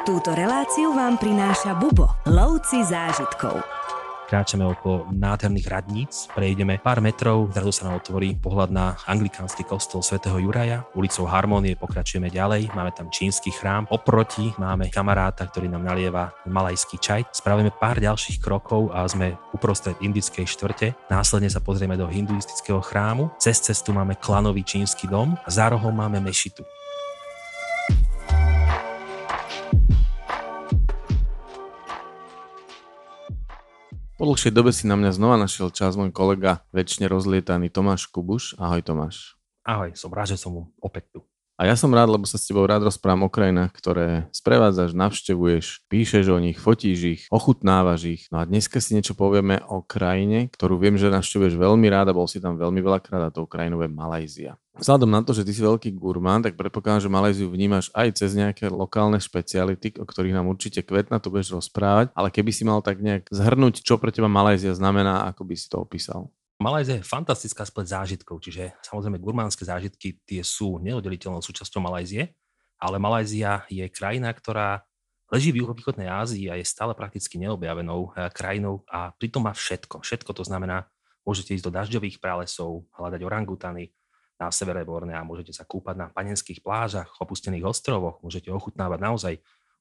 [0.00, 3.60] Túto reláciu vám prináša Bubo, lovci zážitkov.
[4.32, 10.00] Kráčame okolo nádherných radníc, prejdeme pár metrov, zrazu sa nám otvorí pohľad na anglikánsky kostol
[10.00, 15.84] svätého Juraja, ulicou Harmonie pokračujeme ďalej, máme tam čínsky chrám, oproti máme kamaráta, ktorý nám
[15.84, 17.28] nalieva malajský čaj.
[17.36, 23.36] Spravíme pár ďalších krokov a sme uprostred indickej štvrte, následne sa pozrieme do hinduistického chrámu,
[23.36, 26.64] cez cestu máme klanový čínsky dom a za rohom máme mešitu.
[34.20, 38.52] Po dlhšej dobe si na mňa znova našiel čas môj kolega, väčšine rozlietaný Tomáš Kubuš.
[38.60, 39.40] Ahoj Tomáš.
[39.64, 41.20] Ahoj, som rád, že som opäť tu.
[41.60, 45.84] A ja som rád, lebo sa s tebou rád rozprávam o krajinách, ktoré sprevádzaš, navštevuješ,
[45.92, 48.22] píšeš o nich, fotíš ich, ochutnávaš ich.
[48.32, 52.16] No a dneska si niečo povieme o krajine, ktorú viem, že navštevuješ veľmi rád a
[52.16, 54.56] bol si tam veľmi veľakrát a tou krajinou je Malajzia.
[54.80, 58.32] Vzhľadom na to, že ty si veľký gurmán, tak predpokladám, že Maléziu vnímaš aj cez
[58.32, 62.80] nejaké lokálne špeciality, o ktorých nám určite kvetna to budeš rozprávať, ale keby si mal
[62.80, 66.32] tak nejak zhrnúť, čo pre teba Malézia znamená, ako by si to opísal.
[66.60, 72.36] Malézia je fantastická splet zážitkov, čiže samozrejme gurmánske zážitky tie sú neoddeliteľnou súčasťou Malézie,
[72.76, 74.84] ale Malézia je krajina, ktorá
[75.32, 80.04] leží v juhovýchodnej Ázii a je stále prakticky neobjavenou eh, krajinou a pritom má všetko.
[80.04, 80.84] Všetko to znamená,
[81.24, 83.88] môžete ísť do dažďových pralesov, hľadať orangutany,
[84.40, 89.34] na severe Bornea, môžete sa kúpať na panenských plážach, opustených ostrovoch, môžete ochutnávať naozaj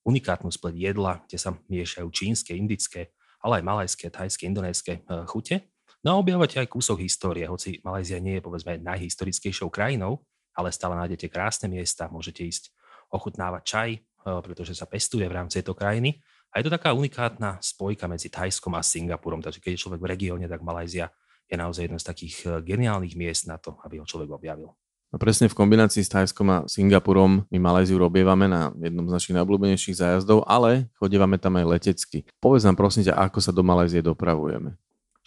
[0.04, 5.64] unikátnu splet jedla, kde sa miešajú čínske, indické, ale aj malajské, thajské, indonéske eh, chute.
[6.00, 10.24] No a objavujete aj kúsok histórie, hoci Malajzia nie je povedzme najhistorickejšou krajinou,
[10.56, 12.72] ale stále nájdete krásne miesta, môžete ísť
[13.12, 14.02] ochutnávať čaj, eh,
[14.40, 16.24] pretože sa pestuje v rámci tejto krajiny.
[16.56, 20.10] A je to taká unikátna spojka medzi Thajskom a Singapurom, takže keď je človek v
[20.16, 21.14] regióne, tak Malajzia
[21.46, 24.72] je naozaj jedno z takých eh, geniálnych miest na to, aby ho človek objavil.
[25.10, 29.34] No presne v kombinácii s Thajskom a Singapurom my Maléziu robievame na jednom z našich
[29.34, 32.30] najobľúbenejších zájazdov, ale chodívame tam aj letecky.
[32.38, 34.78] Povedz nám prosím ťa, ako sa do Malézie dopravujeme.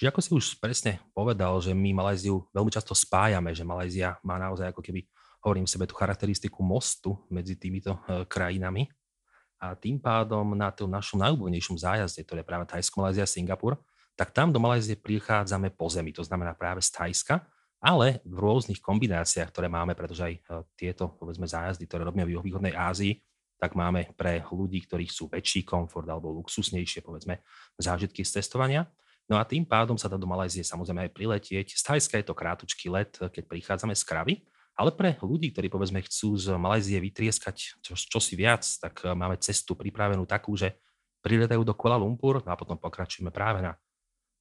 [0.02, 4.34] Čiže ako si už presne povedal, že my Maléziu veľmi často spájame, že Malézia má
[4.34, 5.06] naozaj ako keby,
[5.46, 8.90] hovorím sebe, tú charakteristiku mostu medzi týmito eh, krajinami.
[9.62, 13.78] A tým pádom na tom našom najobľúbenejšom zájazde, ktoré je práve Thajsko, Malézia, Singapur,
[14.18, 17.38] tak tam do Malajzie prichádzame po zemi, to znamená práve z Thajska,
[17.78, 20.40] ale v rôznych kombináciách, ktoré máme, pretože aj e,
[20.74, 23.22] tieto povedzme zájazdy, ktoré robíme v východnej Ázii,
[23.54, 27.38] tak máme pre ľudí, ktorí chcú väčší komfort alebo luxusnejšie, povedzme,
[27.78, 28.90] zážitky z cestovania.
[29.30, 31.66] No a tým pádom sa dá do Malajzie samozrejme aj priletieť.
[31.72, 34.34] Z Thajska je to krátučký let, keď prichádzame z Kravy,
[34.72, 39.36] ale pre ľudí, ktorí povedzme chcú z Malajzie vytrieskať čo, čosi viac, tak e, máme
[39.36, 40.80] cestu pripravenú takú, že
[41.20, 43.76] priletajú do Kuala Lumpur no a potom pokračujeme práve na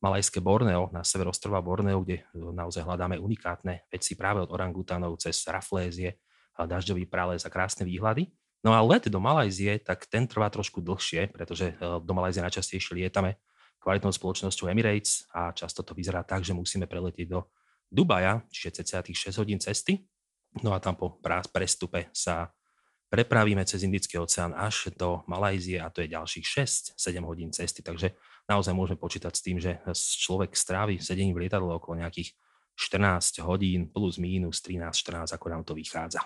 [0.01, 5.19] malajské Borneo, na sever ostrova Borneo, kde e, naozaj hľadáme unikátne veci práve od orangutanov
[5.19, 6.15] cez raflézie,
[6.55, 8.31] dažďový prales a krásne výhľady.
[8.61, 13.03] No a let do Malajzie, tak ten trvá trošku dlhšie, pretože e, do Malajzie najčastejšie
[13.03, 13.35] lietame
[13.81, 17.49] kvalitnou spoločnosťou Emirates a často to vyzerá tak, že musíme preletieť do
[17.91, 19.99] Dubaja, čiže cca tých 6 hodín cesty.
[20.63, 22.53] No a tam po prestupe sa
[23.11, 28.15] prepravíme cez Indický oceán až do Malajzie a to je ďalších 6-7 hodín cesty, takže
[28.47, 32.31] naozaj môžeme počítať s tým, že človek strávi sedení v lietadle okolo nejakých
[32.79, 36.23] 14 hodín plus mínus 13-14, ako nám to vychádza.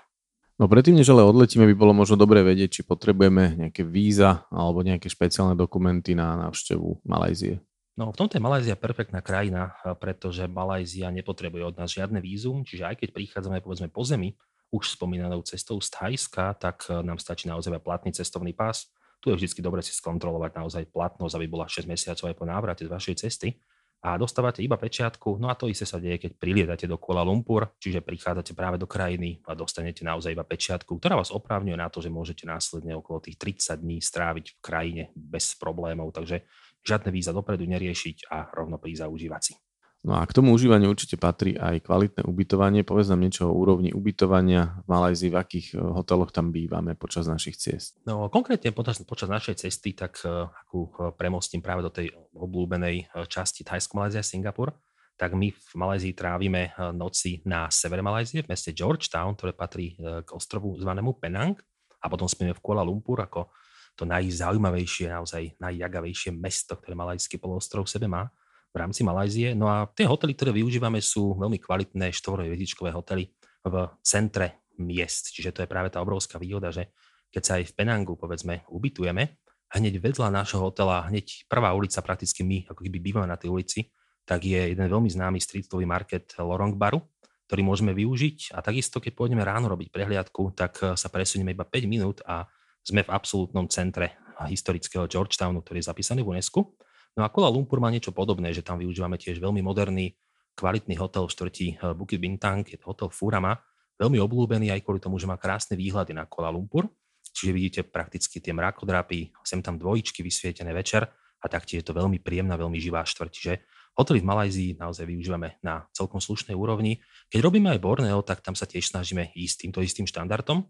[0.56, 4.88] No predtým, než ale odletíme, by bolo možno dobre vedieť, či potrebujeme nejaké víza alebo
[4.88, 7.60] nejaké špeciálne dokumenty na návštevu Malajzie.
[8.00, 12.88] No v tomto je Malajzia perfektná krajina, pretože Malajzia nepotrebuje od nás žiadne vízum, čiže
[12.88, 14.36] aj keď prichádzame povedzme po zemi,
[14.72, 18.92] už spomínanou cestou z Thajska, tak nám stačí naozaj platný cestovný pás,
[19.24, 22.84] tu je vždy dobre si skontrolovať naozaj platnosť, aby bola 6 mesiacov aj po návrate
[22.88, 23.60] z vašej cesty
[24.06, 25.42] a dostávate iba pečiatku.
[25.42, 28.86] No a to isté sa deje, keď prilietate do Kuala Lumpur, čiže prichádzate práve do
[28.86, 33.26] krajiny a dostanete naozaj iba pečiatku, ktorá vás oprávňuje na to, že môžete následne okolo
[33.26, 36.14] tých 30 dní stráviť v krajine bez problémov.
[36.14, 36.46] Takže
[36.86, 39.65] žiadne víza dopredu neriešiť a rovno prísť užívať si.
[40.06, 42.86] No a k tomu užívaniu určite patrí aj kvalitné ubytovanie.
[42.86, 47.26] Povedz nám niečo o úrovni ubytovania v Malajzii, v akých eh, hoteloch tam bývame počas
[47.26, 47.98] našich ciest.
[48.06, 53.10] No konkrétne počas, počas našej cesty, tak uh, akú uh, premostím práve do tej obľúbenej
[53.26, 54.78] časti Thajsko, Malajzia, Singapur,
[55.18, 60.28] tak my v Malajzii trávime noci na severe Malajzie, v meste Georgetown, ktoré patrí k
[60.36, 61.56] ostrovu zvanému Penang
[62.04, 63.48] a potom spíme v Kuala Lumpur ako
[63.96, 68.28] to najzaujímavejšie, naozaj najjagavejšie mesto, ktoré malajský poloostrov v sebe má
[68.76, 69.56] v rámci Malajzie.
[69.56, 73.32] No a tie hotely, ktoré využívame, sú veľmi kvalitné štvorové hviezdičkové hotely
[73.64, 75.32] v centre miest.
[75.32, 76.92] Čiže to je práve tá obrovská výhoda, že
[77.32, 79.40] keď sa aj v Penangu, povedzme, ubytujeme,
[79.72, 83.80] hneď vedľa nášho hotela, hneď prvá ulica, prakticky my, ako keby bývame na tej ulici,
[84.28, 87.00] tak je jeden veľmi známy streetový market Lorong Baru,
[87.48, 91.88] ktorý môžeme využiť a takisto, keď pôjdeme ráno robiť prehliadku, tak sa presunieme iba 5
[91.88, 92.44] minút a
[92.84, 94.20] sme v absolútnom centre
[94.50, 96.76] historického Georgetownu, ktorý je zapísaný v UNESCO.
[97.16, 100.20] No a Kuala Lumpur má niečo podobné, že tam využívame tiež veľmi moderný,
[100.56, 103.56] kvalitný hotel v štvrti eh, Bukit Bintang, je to hotel Furama,
[103.96, 106.92] veľmi obľúbený aj kvôli tomu, že má krásne výhľady na Kuala Lumpur.
[107.36, 111.04] Čiže vidíte prakticky tie mrakodrapy, sem tam dvojičky vysvietené večer
[111.44, 113.32] a taktiež je to veľmi príjemná, veľmi živá štvrť.
[113.32, 113.54] Čiže
[114.00, 117.04] hotely v Malajzii naozaj využívame na celkom slušnej úrovni.
[117.28, 120.64] Keď robíme aj Borneo, tak tam sa tiež snažíme ísť týmto istým štandardom,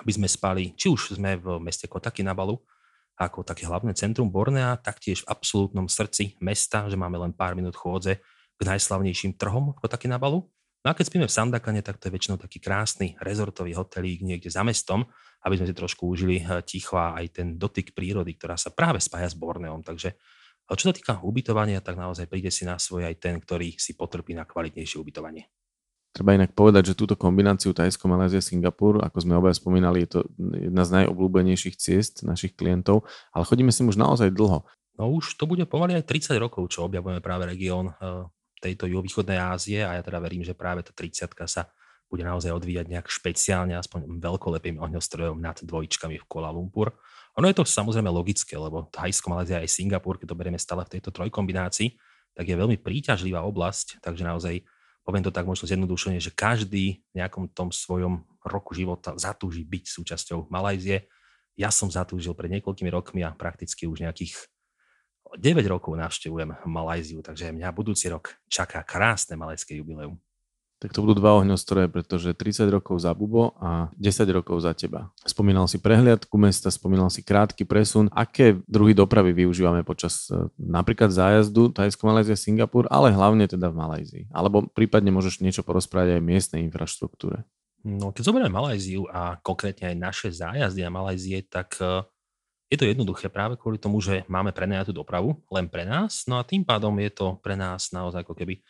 [0.00, 2.56] aby sme spali, či už sme v meste Kota Kinabalu,
[3.18, 7.74] ako také hlavné centrum Bornea, taktiež v absolútnom srdci mesta, že máme len pár minút
[7.74, 8.22] chôdze
[8.54, 10.46] k najslavnejším trhom v Kotakinabalu.
[10.86, 14.46] No a keď spíme v Sandakane, tak to je väčšinou taký krásny rezortový hotelík niekde
[14.46, 15.02] za mestom,
[15.42, 19.02] aby sme si trošku užili eh, ticho a aj ten dotyk prírody, ktorá sa práve
[19.02, 19.82] spája s Borneom.
[19.82, 23.74] Takže eh, čo sa týka ubytovania, tak naozaj príde si na svoj aj ten, ktorý
[23.74, 25.57] si potrpí na kvalitnejšie ubytovanie.
[26.18, 30.20] Treba inak povedať, že túto kombináciu Tajsko, Malázia, Singapur, ako sme obaja spomínali, je to
[30.50, 34.66] jedna z najobľúbenejších ciest našich klientov, ale chodíme si už naozaj dlho.
[34.98, 38.26] No už to bude pomaly aj 30 rokov, čo objavujeme práve región eh,
[38.58, 41.70] tejto juhovýchodnej Ázie a ja teda verím, že práve tá 30 sa
[42.10, 46.98] bude naozaj odvíjať nejak špeciálne, aspoň veľkolepým ohňostrojom nad dvojičkami v Kuala Lumpur.
[47.38, 50.98] Ono je to samozrejme logické, lebo Thajsko, Malázia aj Singapur, keď to berieme stále v
[50.98, 51.94] tejto trojkombinácii,
[52.34, 54.66] tak je veľmi príťažlivá oblasť, takže naozaj
[55.08, 59.88] poviem to tak možno zjednodušene, že každý v nejakom tom svojom roku života zatúži byť
[59.88, 61.08] súčasťou Malajzie.
[61.56, 64.36] Ja som zatúžil pred niekoľkými rokmi a prakticky už nejakých
[65.32, 70.20] 9 rokov navštevujem Malajziu, takže mňa budúci rok čaká krásne malajské jubileum.
[70.78, 75.10] Tak to budú dva ohňostroje, pretože 30 rokov za Bubo a 10 rokov za teba.
[75.26, 78.06] Spomínal si prehliadku mesta, spomínal si krátky presun.
[78.14, 83.78] Aké druhy dopravy využívame počas e, napríklad zájazdu Tajsko, Malézia, Singapur, ale hlavne teda v
[83.82, 84.24] Malajzii?
[84.30, 87.42] Alebo prípadne môžeš niečo porozprávať aj miestnej infraštruktúre?
[87.82, 92.06] No, keď zoberieme Malajziu a konkrétne aj naše zájazdy na Malajzie, tak e,
[92.70, 96.46] je to jednoduché práve kvôli tomu, že máme prenajatú dopravu len pre nás, no a
[96.46, 98.60] tým pádom je to pre nás naozaj ako keby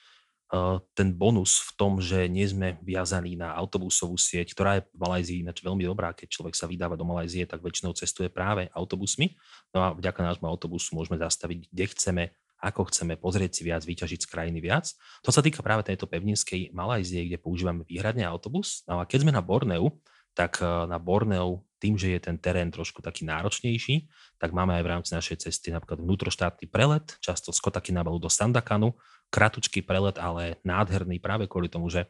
[0.97, 5.39] ten bonus v tom, že nie sme viazaní na autobusovú sieť, ktorá je v Malajzii
[5.45, 6.17] ináč veľmi dobrá.
[6.17, 9.37] Keď človek sa vydáva do Malajzie, tak väčšinou cestuje práve autobusmi.
[9.77, 12.25] No a vďaka nášmu autobusu môžeme zastaviť, kde chceme,
[12.65, 14.89] ako chceme, pozrieť si viac, vyťažiť z krajiny viac.
[15.21, 18.89] To sa týka práve tejto pevninskej Malajzie, kde používame výhradne autobus.
[18.89, 20.01] No a keď sme na Borneu,
[20.33, 24.91] tak na Borneu tým, že je ten terén trošku taký náročnejší, tak máme aj v
[24.91, 31.21] rámci našej cesty napríklad vnútroštátny prelet, často z Kotakinabalu do Sandakanu, kratučký prelet, ale nádherný
[31.21, 32.09] práve kvôli tomu, že e,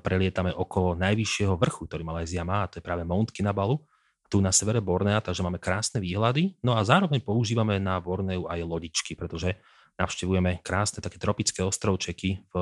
[0.00, 3.80] prelietame okolo najvyššieho vrchu, ktorý Malézia má, a to je práve Mount Kinabalu,
[4.26, 6.58] tu na severe Bornea, takže máme krásne výhľady.
[6.66, 9.54] No a zároveň používame na Borneu aj lodičky, pretože
[9.96, 12.54] navštevujeme krásne také tropické ostrovčeky v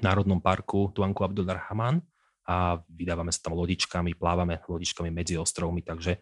[0.00, 2.00] Národnom parku Tuanku Abdul Rahman
[2.48, 6.18] a vydávame sa tam lodičkami, plávame lodičkami medzi ostrovmi, takže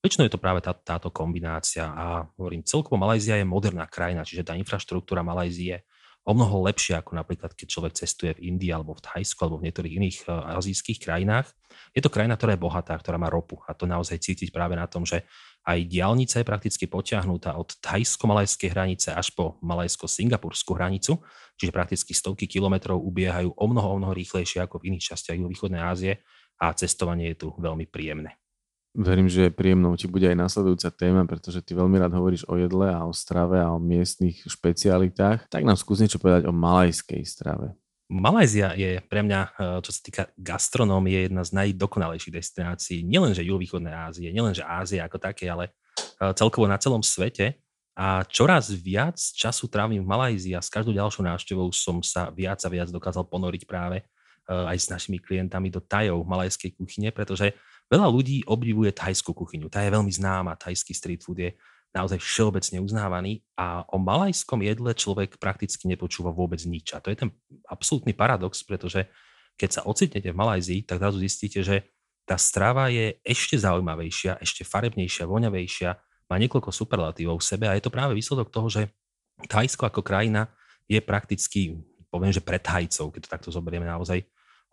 [0.00, 4.46] väčšinou je to práve tá, táto kombinácia a hovorím, celkovo Malajzia je moderná krajina, čiže
[4.46, 5.84] tá infraštruktúra Malajzie
[6.26, 9.70] o mnoho lepšie ako napríklad, keď človek cestuje v Indii alebo v Thajsku alebo v
[9.70, 11.46] niektorých iných uh, azijských krajinách.
[11.94, 14.90] Je to krajina, ktorá je bohatá, ktorá má ropu a to naozaj cítiť práve na
[14.90, 15.22] tom, že
[15.66, 21.18] aj diálnica je prakticky potiahnutá od thajsko-malajskej hranice až po malajsko-singapurskú hranicu,
[21.58, 25.82] čiže prakticky stovky kilometrov ubiehajú o mnoho, o mnoho rýchlejšie ako v iných častiach východnej
[25.82, 26.12] Ázie
[26.62, 28.45] a cestovanie je tu veľmi príjemné.
[28.96, 32.88] Verím, že príjemnou ti bude aj nasledujúca téma, pretože ty veľmi rád hovoríš o jedle
[32.88, 35.52] a o strave a o miestnych špecialitách.
[35.52, 37.76] Tak nám skús niečo povedať o malajskej strave.
[38.08, 43.92] Malajzia je pre mňa, eh, čo sa týka gastronómie, jedna z najdokonalejších destinácií, nielenže juhovýchodnej
[43.92, 45.76] Ázie, nielenže Ázie ako také, ale
[46.16, 47.60] eh, celkovo na celom svete.
[47.96, 52.60] A čoraz viac času trávim v Malajzii a s každou ďalšou návštevou som sa viac
[52.64, 57.52] a viac dokázal ponoriť práve eh, aj s našimi klientami do tajov malajskej kuchyne, pretože
[57.86, 59.70] Veľa ľudí obdivuje thajskú kuchyňu.
[59.70, 61.50] Tá je veľmi známa, thajský street food je
[61.94, 66.92] naozaj všeobecne uznávaný a o malajskom jedle človek prakticky nepočúva vôbec nič.
[66.92, 67.30] A to je ten
[67.70, 69.08] absolútny paradox, pretože
[69.56, 71.88] keď sa ocitnete v Malajzii, tak zrazu zistíte, že
[72.28, 75.90] tá strava je ešte zaujímavejšia, ešte farebnejšia, voňavejšia,
[76.26, 78.82] má niekoľko superlatívov v sebe a je to práve výsledok toho, že
[79.46, 80.50] Thajsko ako krajina
[80.90, 81.78] je prakticky,
[82.10, 84.26] poviem, že pre Thajcov, keď to takto zoberieme naozaj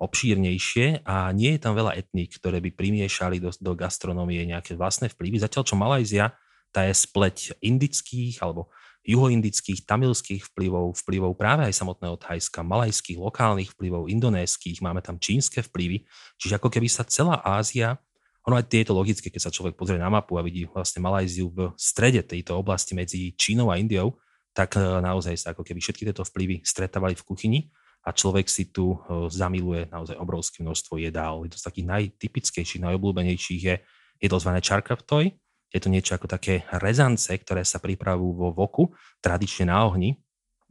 [0.03, 5.07] obšírnejšie a nie je tam veľa etník, ktoré by primiešali do, do gastronómie nejaké vlastné
[5.09, 5.39] vplyvy.
[5.39, 6.35] Zatiaľ čo Malajzia,
[6.75, 8.67] tá je spleť indických alebo
[9.03, 15.59] juhoindických, tamilských vplyvov, vplyvov práve aj samotného Thajska, malajských, lokálnych vplyvov, indonéskych, máme tam čínske
[15.59, 16.07] vplyvy.
[16.39, 17.99] Čiže ako keby sa celá Ázia,
[18.47, 21.75] ono aj tieto logické, keď sa človek pozrie na mapu a vidí vlastne Malajziu v
[21.75, 24.15] strede tejto oblasti medzi Čínou a Indiou,
[24.55, 27.59] tak eh, naozaj sa ako keby všetky tieto vplyvy stretávali v kuchyni
[28.03, 28.97] a človek si tu e,
[29.31, 31.47] zamiluje naozaj obrovské množstvo jedál.
[31.47, 33.75] Je to z takých najtypickejších, najobľúbenejších je
[34.19, 35.31] jedlo zvané čarkavtoj.
[35.73, 38.83] Je to niečo ako také rezance, ktoré sa pripravujú vo voku,
[39.23, 40.21] tradične na ohni.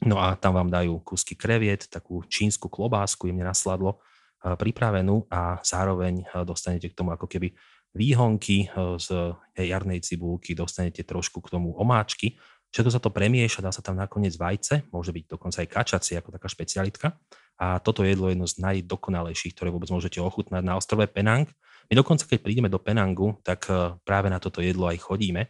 [0.02, 4.02] No a tam vám dajú kúsky kreviet, takú čínsku klobásku, jemne nasladlo,
[4.42, 7.54] pripravenú a zároveň dostanete k tomu ako keby
[7.94, 8.66] výhonky
[8.98, 9.08] z
[9.54, 12.34] jarnej cibulky, dostanete trošku k tomu omáčky,
[12.72, 16.32] Všetko sa to premieša, dá sa tam nakoniec vajce, môže byť dokonca aj kačacie ako
[16.32, 17.12] taká špecialitka.
[17.60, 21.44] A toto jedlo je jedno z najdokonalejších, ktoré vôbec môžete ochutnať na ostrove Penang.
[21.86, 25.48] My dokonca, keď prídeme do Penangu, tak e, práve na toto jedlo aj chodíme e,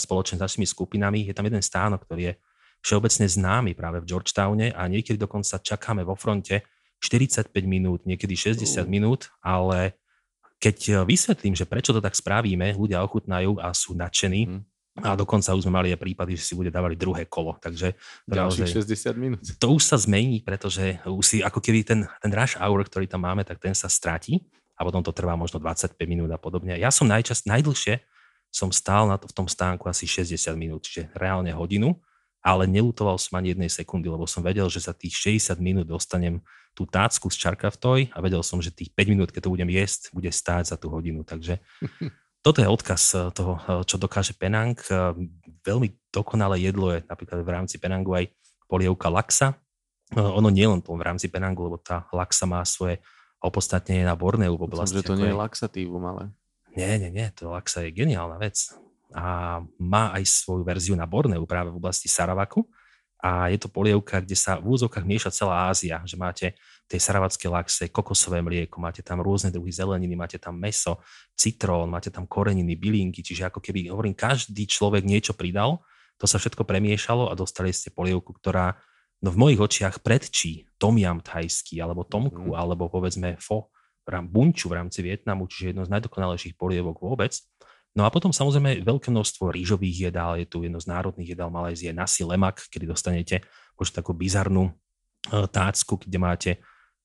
[0.00, 1.28] spoločne s našimi skupinami.
[1.28, 2.34] Je tam jeden stánok, ktorý je
[2.80, 6.64] všeobecne známy práve v Georgetowne a niekedy dokonca čakáme vo fronte
[7.04, 8.88] 45 minút, niekedy 60 uh.
[8.88, 10.00] minút, ale
[10.56, 15.18] keď e, vysvetlím, že prečo to tak spravíme, ľudia ochutnajú a sú nadšení, mm a
[15.18, 17.58] dokonca už sme mali aj prípady, že si bude dávali druhé kolo.
[17.58, 17.98] Takže
[18.30, 19.42] Ďalších 60 minút.
[19.58, 23.26] To už sa zmení, pretože už si ako keby ten, ten rush hour, ktorý tam
[23.26, 24.46] máme, tak ten sa stratí
[24.78, 26.78] a potom to trvá možno 25 minút a podobne.
[26.78, 28.06] Ja som najčas, najdlhšie
[28.54, 31.98] som stál na to, v tom stánku asi 60 minút, čiže reálne hodinu,
[32.38, 36.38] ale nelutoval som ani jednej sekundy, lebo som vedel, že za tých 60 minút dostanem
[36.70, 40.14] tú tácku z čarkavtoj a vedel som, že tých 5 minút, keď to budem jesť,
[40.14, 41.26] bude stáť za tú hodinu.
[41.26, 41.58] Takže
[42.44, 44.76] toto je odkaz eh, toho, eh, čo dokáže Penang.
[44.92, 45.16] Eh,
[45.64, 48.28] veľmi dokonalé jedlo je napríklad v rámci Penangu aj
[48.68, 49.56] polievka laksa.
[50.14, 53.00] Ono nie len v rámci Penangu, lebo tá laksa má svoje
[53.40, 55.00] opodstatnenie na Borneu v oblasti.
[55.00, 56.30] Že to nie je laxatívum, ale...
[56.76, 58.76] Nie, nie, nie, to laksa je geniálna vec.
[59.10, 62.68] A má aj svoju verziu na Borneu práve v oblasti Saravaku
[63.24, 66.52] a je to polievka, kde sa v úzovkách mieša celá Ázia, že máte
[66.84, 71.00] tej saravacké laxe, kokosové mlieko, máte tam rôzne druhy zeleniny, máte tam meso,
[71.32, 75.80] citrón, máte tam koreniny, bylinky, čiže ako keby, hovorím, každý človek niečo pridal,
[76.20, 78.76] to sa všetko premiešalo a dostali ste polievku, ktorá
[79.24, 82.58] no v mojich očiach predčí tomiam thajský, alebo tomku, mm.
[82.60, 83.72] alebo povedzme fo,
[84.04, 87.32] bunču v rámci Vietnamu, čiže jedno z najdokonalejších polievok vôbec.
[87.94, 91.94] No a potom samozrejme veľké množstvo rýžových jedál, je tu jedno z národných jedál Malajzie,
[91.94, 93.40] nasi lemak, kedy dostanete
[93.78, 94.72] možno takú bizarnú e,
[95.46, 96.50] tácku, kde máte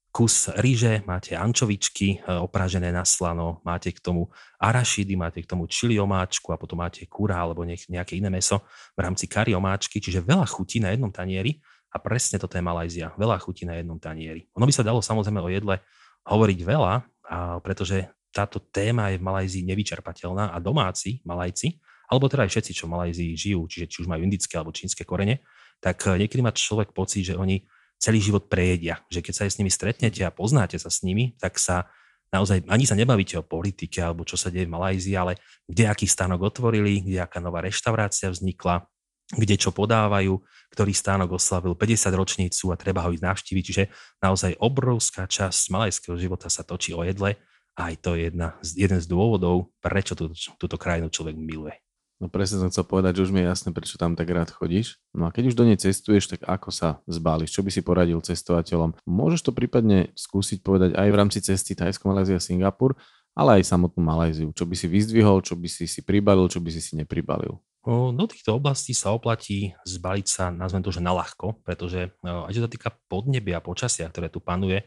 [0.09, 5.69] kus rýže, máte ančovičky e, oprážené na slano, máte k tomu arašidy, máte k tomu
[5.69, 8.65] čili omáčku a potom máte kúra alebo nejaké iné meso
[8.97, 11.61] v rámci kari omáčky, čiže veľa chutí na jednom tanieri
[11.93, 14.49] a presne toto je Malajzia, veľa chutí na jednom tanieri.
[14.57, 15.81] Ono by sa dalo samozrejme o jedle
[16.25, 16.93] hovoriť veľa,
[17.29, 21.77] a pretože táto téma je v Malajzii nevyčerpateľná a domáci Malajci,
[22.09, 25.05] alebo teda aj všetci, čo v Malajzii žijú, čiže či už majú indické alebo čínske
[25.05, 25.45] korene,
[25.77, 27.61] tak eh, niekedy má človek pocit, že oni
[27.99, 29.03] celý život prejedia.
[29.11, 31.91] Že keď sa aj s nimi stretnete a poznáte sa s nimi, tak sa
[32.31, 35.35] naozaj ani sa nebavíte o politike alebo čo sa deje v Malajzii, ale
[35.67, 38.87] kde aký stánok otvorili, kde aká nová reštaurácia vznikla,
[39.35, 40.39] kde čo podávajú,
[40.73, 43.63] ktorý stánok oslavil 50 ročnicu a treba ho ísť navštíviť.
[43.67, 43.83] Čiže
[44.23, 47.37] naozaj obrovská časť malajského života sa točí o jedle
[47.79, 51.79] aj to je jedna, jeden z dôvodov, prečo túto, túto krajinu človek miluje.
[52.19, 54.99] No presne som chcel povedať, že už mi je jasné, prečo tam tak rád chodíš.
[55.15, 57.55] No a keď už do nej cestuješ, tak ako sa zbáliš?
[57.55, 58.99] Čo by si poradil cestovateľom?
[59.07, 62.99] Môžeš to prípadne skúsiť povedať aj v rámci cesty Thajsko, Malázia, Singapur,
[63.31, 64.51] ale aj samotnú Malajziu.
[64.51, 67.55] Čo by si vyzdvihol, čo by si si pribalil, čo by si si nepribalil?
[67.87, 72.67] Do týchto oblastí sa oplatí zbaliť sa, nazvem to, že na ľahko, pretože aj čo
[72.67, 74.83] sa týka podnebia a počasia, ktoré tu panuje,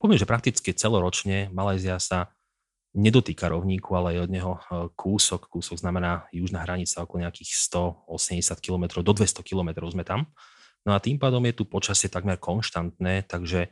[0.00, 2.32] Poviem, že prakticky celoročne Malézia sa
[2.90, 4.60] nedotýka rovníku, ale je od neho e,
[4.94, 5.46] kúsok.
[5.46, 7.54] Kúsok znamená južná hranica okolo nejakých
[8.06, 10.26] 180 km, do 200 km sme tam.
[10.82, 13.70] No a tým pádom je tu počasie takmer konštantné, takže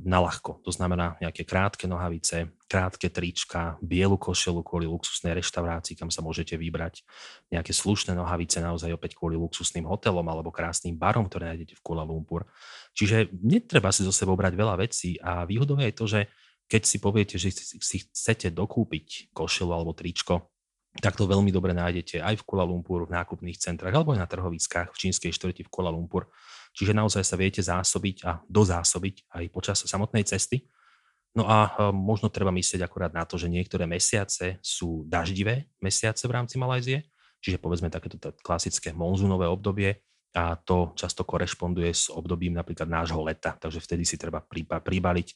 [0.00, 0.64] na ľahko.
[0.64, 6.56] To znamená nejaké krátke nohavice, krátke trička, bielu košelu kvôli luxusnej reštaurácii, kam sa môžete
[6.56, 7.04] vybrať,
[7.52, 12.08] nejaké slušné nohavice naozaj opäť kvôli luxusným hotelom alebo krásnym barom, ktoré nájdete v Kuala
[12.08, 12.48] Lumpur.
[12.96, 16.20] Čiže netreba si zo sebou brať veľa vecí a výhodou je to, že
[16.72, 17.52] keď si poviete, že
[17.84, 20.48] si chcete dokúpiť košelu alebo tričko,
[21.04, 24.28] tak to veľmi dobre nájdete aj v Kuala Lumpur, v nákupných centrách alebo aj na
[24.28, 26.32] trhoviskách v čínskej štvrti v Kuala Lumpur.
[26.72, 30.64] Čiže naozaj sa viete zásobiť a dozásobiť aj počas samotnej cesty.
[31.36, 36.24] No a e, možno treba myslieť akurát na to, že niektoré mesiace sú daždivé mesiace
[36.28, 37.08] v rámci Malajzie,
[37.40, 40.00] čiže povedzme takéto klasické monzunové obdobie,
[40.32, 44.40] a to často korešponduje s obdobím napríklad nášho leta, takže vtedy si treba
[44.80, 45.28] pribaliť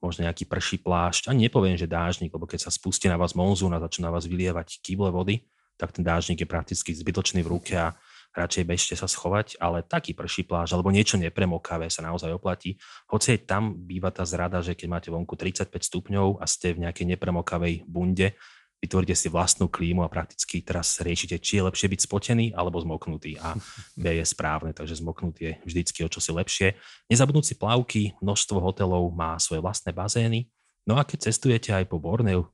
[0.00, 1.32] možno nejaký prší plášť.
[1.32, 4.28] Ani nepoviem, že dážnik, lebo keď sa spustí na vás monzún a začne na vás
[4.28, 5.44] vylievať kýble vody,
[5.76, 7.92] tak ten dážnik je prakticky zbytočný v ruke a
[8.36, 12.76] radšej bežte sa schovať, ale taký prší pláž alebo niečo nepremokavé sa naozaj oplatí.
[13.08, 16.84] Hoci aj tam býva tá zrada, že keď máte vonku 35 stupňov a ste v
[16.84, 18.36] nejakej nepremokavej bunde,
[18.80, 23.40] vytvoríte si vlastnú klímu a prakticky teraz riešite, či je lepšie byť spotený alebo zmoknutý.
[23.40, 23.56] A
[23.96, 26.68] B je správne, takže zmoknutý je vždycky o čosi lepšie.
[27.08, 30.52] Nezabudnúť si plavky, množstvo hotelov má svoje vlastné bazény.
[30.86, 32.46] No a keď cestujete aj po Borneu,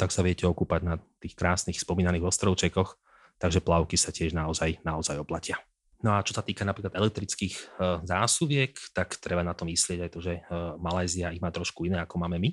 [0.00, 2.96] tak sa viete okúpať na tých krásnych spomínaných ostrovčekoch,
[3.36, 5.60] takže plavky sa tiež naozaj, naozaj oplatia.
[6.04, 7.62] No a čo sa týka napríklad elektrických e,
[8.04, 10.42] zásuviek, tak treba na to myslieť aj to, že e,
[10.76, 12.50] Malézia ich má trošku iné ako máme my,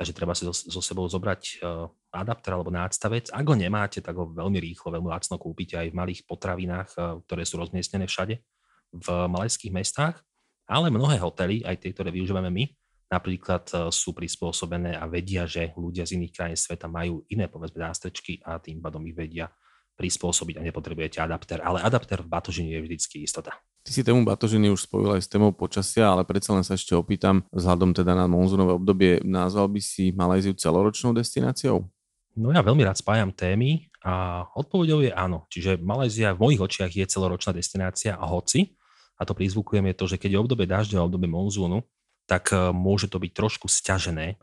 [0.00, 1.84] takže treba si so, sebou zobrať e,
[2.16, 3.28] adapter alebo nástavec.
[3.28, 7.44] Ak ho nemáte, tak ho veľmi rýchlo, veľmi lacno kúpite aj v malých potravinách, ktoré
[7.44, 8.40] sú rozmiestnené všade
[8.96, 10.24] v malajských mestách,
[10.64, 12.64] ale mnohé hotely, aj tie, ktoré využívame my,
[13.12, 17.84] napríklad e, sú prispôsobené a vedia, že ľudia z iných krajín sveta majú iné povedzme
[17.84, 19.52] nástrečky a tým pádom ich vedia
[20.00, 21.60] prispôsobiť a nepotrebujete adapter.
[21.60, 23.52] Ale adapter v batožine je vždycky istota.
[23.80, 26.92] Ty si tému batožiny už spojil aj s témou počasia, ale predsa len sa ešte
[26.92, 31.88] opýtam, vzhľadom teda na monzunové obdobie, nazval by si Malajziu celoročnou destináciou?
[32.36, 35.48] No ja veľmi rád spájam témy a odpovedou je áno.
[35.48, 38.76] Čiže Malézia v mojich očiach je celoročná destinácia a hoci,
[39.20, 41.84] a to prizvukujem je to, že keď je obdobie dažďa a obdobie monzúnu,
[42.24, 44.26] tak e, môže to byť trošku sťažené.
[44.32, 44.36] E,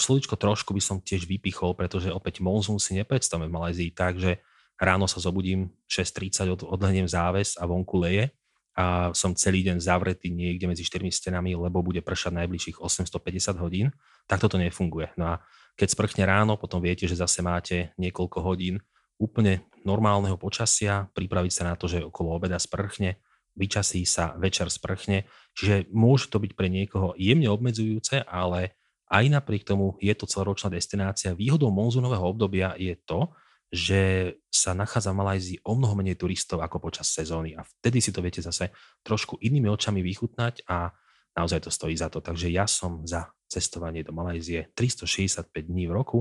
[0.00, 4.40] slovičko trošku by som tiež vypichol, pretože opäť monzún si nepredstavme v Malézii tak, že
[4.80, 8.32] ráno sa zobudím 6.30, odhľadnem záves a vonku leje
[8.78, 13.90] a som celý deň zavretý niekde medzi štyrmi stenami, lebo bude pršať najbližších 850 hodín,
[14.30, 15.10] tak toto nefunguje.
[15.18, 15.42] No a
[15.74, 18.78] keď sprchne ráno, potom viete, že zase máte niekoľko hodín
[19.18, 23.18] úplne normálneho počasia, pripraviť sa na to, že okolo obeda sprchne,
[23.58, 25.26] vyčasí sa, večer sprchne.
[25.58, 28.78] Čiže môže to byť pre niekoho jemne obmedzujúce, ale
[29.10, 31.34] aj napriek tomu je to celoročná destinácia.
[31.34, 33.34] Výhodou monzunového obdobia je to,
[33.68, 38.10] že sa nachádza v Malajzii o mnoho menej turistov ako počas sezóny a vtedy si
[38.10, 38.72] to viete zase
[39.04, 40.88] trošku inými očami vychutnať a
[41.36, 42.24] naozaj to stojí za to.
[42.24, 46.18] Takže ja som za cestovanie do Malajzie 365 dní v roku,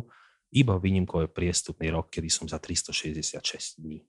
[0.51, 4.04] iba výnimkou je priestupný rok, kedy som za 366 dní.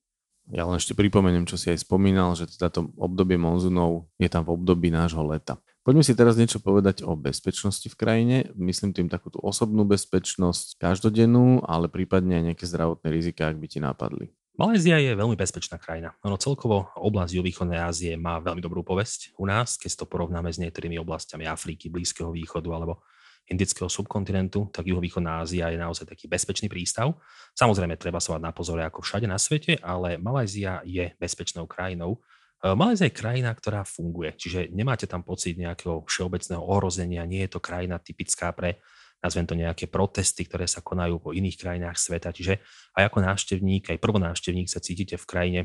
[0.48, 4.48] Ja len ešte pripomeniem, čo si aj spomínal, že teda to obdobie monzunov je tam
[4.48, 5.60] v období nášho leta.
[5.88, 8.36] Poďme si teraz niečo povedať o bezpečnosti v krajine.
[8.60, 13.66] Myslím tým takú tú osobnú bezpečnosť každodennú, ale prípadne aj nejaké zdravotné rizika, ak by
[13.72, 14.28] ti nápadli.
[14.60, 16.12] Malézia je veľmi bezpečná krajina.
[16.28, 20.60] Ono celkovo oblasť juhovýchodnej Ázie má veľmi dobrú povesť u nás, keď to porovnáme s
[20.60, 23.00] niektorými oblastiami Afriky, Blízkeho východu alebo
[23.48, 27.16] indického subkontinentu, tak juhovýchodná Ázia je naozaj taký bezpečný prístav.
[27.56, 32.20] Samozrejme, treba sa mať na pozore ako všade na svete, ale Malajzia je bezpečnou krajinou.
[32.62, 37.56] E, Malajzia je krajina, ktorá funguje, čiže nemáte tam pocit nejakého všeobecného ohrozenia, nie je
[37.56, 38.82] to krajina typická pre
[39.18, 42.30] nazvem to nejaké protesty, ktoré sa konajú po iných krajinách sveta.
[42.30, 42.62] Čiže
[42.94, 45.60] aj ako návštevník, aj prvonávštevník sa cítite v krajine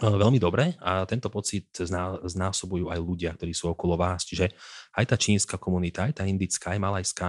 [0.00, 4.24] veľmi dobre a tento pocit zná, znásobujú aj ľudia, ktorí sú okolo vás.
[4.24, 4.48] Čiže
[4.96, 7.26] aj tá čínska komunita, aj tá indická, aj malajská,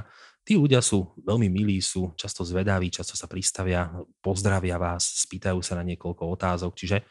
[0.48, 3.92] tí ľudia sú veľmi milí, sú často zvedaví, často sa pristavia,
[4.24, 6.72] pozdravia vás, spýtajú sa na niekoľko otázok.
[6.76, 7.04] Čiže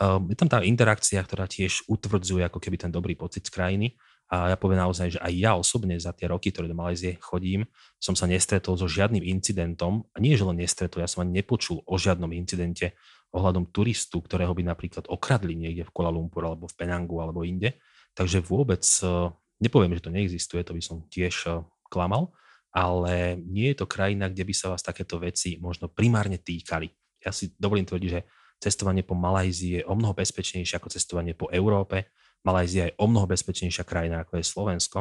[0.00, 3.96] je tam tá interakcia, ktorá tiež utvrdzuje ako keby ten dobrý pocit z krajiny.
[4.26, 7.62] A ja poviem naozaj, že aj ja osobne za tie roky, ktoré do Malajzie chodím,
[8.02, 10.02] som sa nestretol so žiadnym incidentom.
[10.12, 12.98] A nie, že len nestretol, ja som ani nepočul o žiadnom incidente,
[13.36, 17.76] ohľadom turistu, ktorého by napríklad okradli niekde v Kuala Lumpur alebo v Penangu alebo inde.
[18.16, 19.30] Takže vôbec eh,
[19.60, 22.32] nepoviem, že to neexistuje, to by som tiež eh, klamal,
[22.72, 26.88] ale nie je to krajina, kde by sa vás takéto veci možno primárne týkali.
[27.20, 28.20] Ja si dovolím tvrdiť, že
[28.60, 32.12] cestovanie po Malajzii je o mnoho bezpečnejšie ako cestovanie po Európe.
[32.44, 34.98] Malajzia je o mnoho bezpečnejšia krajina ako je Slovensko,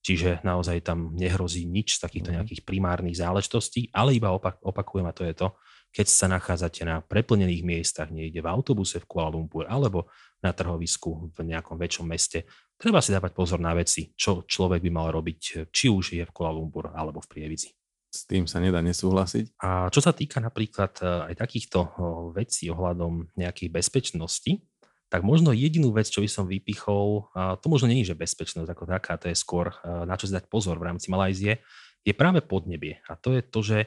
[0.00, 2.36] čiže naozaj tam nehrozí nič z takýchto mhm.
[2.40, 5.48] nejakých primárnych záležitostí, ale iba opak, opakujem a to je to,
[5.96, 10.12] keď sa nachádzate na preplnených miestach, niekde v autobuse v Kuala Lumpur alebo
[10.44, 12.44] na trhovisku v nejakom väčšom meste,
[12.76, 16.34] treba si dávať pozor na veci, čo človek by mal robiť, či už je v
[16.36, 17.72] Kuala Lumpur alebo v Prievidzi.
[18.16, 19.60] S tým sa nedá nesúhlasiť.
[19.60, 21.78] A čo sa týka napríklad e, aj takýchto
[22.32, 24.64] vecí ohľadom nejakých bezpečnosti,
[25.06, 27.30] tak možno jedinú vec, čo by som vypichol,
[27.62, 29.76] to možno nie je, že bezpečnosť ako taká, to je skôr e,
[30.08, 31.60] na čo si dať pozor v rámci Malajzie,
[32.02, 33.04] je práve podnebie.
[33.06, 33.78] A to je to, že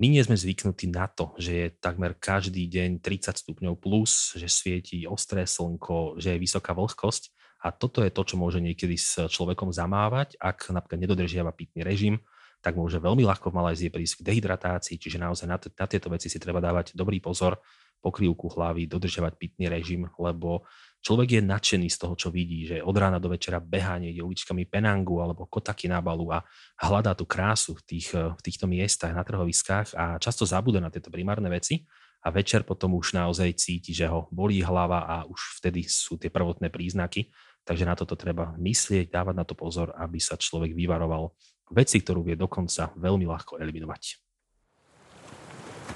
[0.00, 4.50] my nie sme zvyknutí na to, že je takmer každý deň 30 stupňov plus, že
[4.50, 7.30] svieti ostré slnko, že je vysoká vlhkosť
[7.62, 12.20] a toto je to, čo môže niekedy s človekom zamávať, ak napríklad nedodržiava pitný režim,
[12.64, 16.08] tak môže veľmi ľahko v Malajzii prísť k dehydratácii, čiže naozaj na, t- na tieto
[16.08, 17.60] veci si treba dávať dobrý pozor,
[18.00, 20.68] pokrývku hlavy, dodržiavať pitný režim, lebo
[21.00, 24.68] človek je nadšený z toho, čo vidí, že od rána do večera behá niekde uličkami
[24.68, 26.44] Penangu alebo Kotaky na balu a
[26.80, 31.08] hľadá tú krásu v, tých, v týchto miestach na trhoviskách a často zabúda na tieto
[31.08, 31.84] primárne veci
[32.24, 36.32] a večer potom už naozaj cíti, že ho bolí hlava a už vtedy sú tie
[36.32, 37.28] prvotné príznaky.
[37.64, 41.32] Takže na toto treba myslieť, dávať na to pozor, aby sa človek vyvaroval
[41.72, 44.24] veci, ktorú vie dokonca veľmi ľahko eliminovať.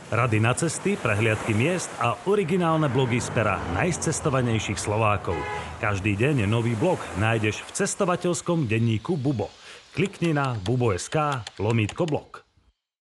[0.08, 5.36] Rady na cesty, prehliadky miest a originálne blogy z pera najcestovanejších Slovákov.
[5.84, 9.52] Každý deň nový blog nájdeš v cestovateľskom denníku Bubo.
[9.92, 12.40] Klikni na bubo.sk lomítko blog.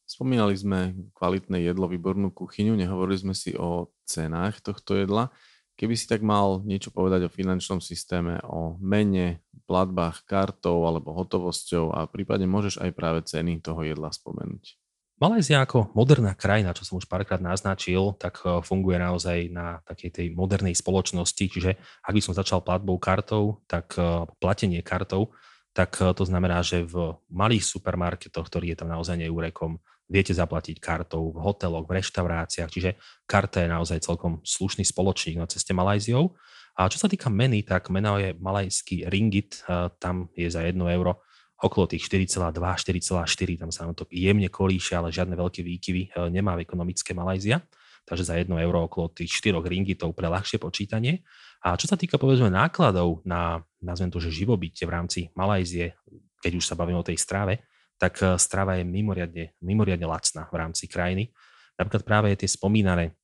[0.03, 5.32] Spomínali sme kvalitné jedlo, výbornú kuchyňu, nehovorili sme si o cenách tohto jedla.
[5.77, 11.91] Keby si tak mal niečo povedať o finančnom systéme, o mene, platbách kartou alebo hotovosťou
[11.93, 14.79] a prípadne môžeš aj práve ceny toho jedla spomenúť.
[15.17, 20.09] Malézia ako moderná krajina, čo som už párkrát naznačil, tak e, funguje naozaj na takej
[20.13, 21.73] tej modernej spoločnosti, čiže
[22.05, 25.33] ak by som začal platbou kartou, tak e, platenie kartou,
[25.73, 30.79] tak e, to znamená, že v malých supermarketoch, ktorý je tam naozaj neúrekom, viete zaplatiť
[30.79, 32.95] kartou v hoteloch, v reštauráciách, čiže
[33.27, 36.35] karta je naozaj celkom slušný spoločník na ceste Malajziou.
[36.77, 39.65] A čo sa týka meny, tak mena je malajský ringgit,
[39.97, 41.25] tam je za 1 euro
[41.57, 46.29] okolo tých 4,2, 4,4, tam sa nám to jemne kolíše, ale žiadne veľké výkyvy e,
[46.29, 47.65] nemá v ekonomické Malajzia,
[48.05, 51.25] takže za 1 euro okolo tých 4 ringitov pre ľahšie počítanie.
[51.65, 55.97] A čo sa týka povedzme nákladov na, nazvem to, že živobytie v rámci Malajzie,
[56.37, 57.65] keď už sa bavíme o tej strave,
[57.97, 61.33] tak e, strava je mimoriadne, mimoriadne lacná v rámci krajiny.
[61.77, 63.17] Napríklad práve tie spomínané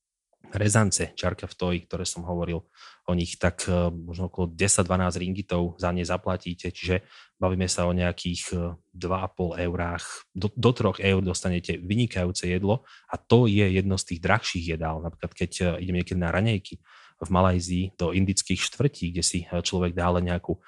[0.54, 2.62] rezance, čarka v toj, ktoré som hovoril
[3.10, 7.06] o nich, tak e, možno okolo 10-12 ringitov za ne zaplatíte, čiže
[7.38, 8.54] bavíme sa o nejakých
[8.94, 14.14] 2,5 e, eurách, do, do 3 eur dostanete vynikajúce jedlo a to je jedno z
[14.14, 15.02] tých drahších jedál.
[15.02, 16.82] Napríklad keď idem niekedy na ranejky
[17.24, 20.60] v Malajzii do indických štvrtí, kde si človek dá len nejakú